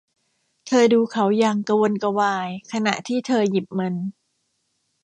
[0.67, 3.95] เธอดูเขาอย่างกระวนกระวายขณะที่เธอหยิบมัน